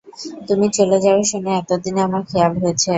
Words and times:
তুমি 0.47 0.67
চলে 0.77 0.97
যাবে 1.05 1.23
শুনে 1.31 1.51
এতদিনে 1.55 2.01
আমার 2.07 2.21
খেয়াল 2.29 2.53
হয়েছে? 2.61 2.89